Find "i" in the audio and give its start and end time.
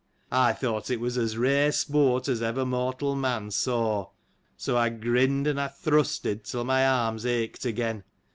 0.31-0.53, 4.75-4.89, 5.61-5.67